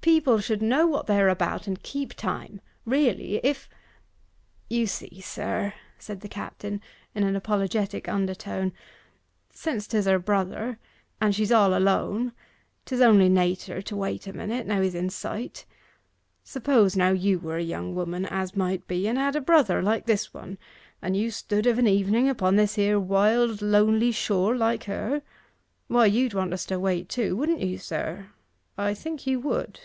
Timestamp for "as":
18.24-18.56